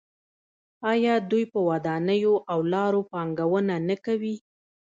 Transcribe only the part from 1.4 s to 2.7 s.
په ودانیو او